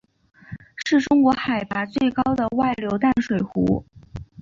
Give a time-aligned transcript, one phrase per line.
[0.83, 3.85] 是中国海拔最高的外流淡水湖。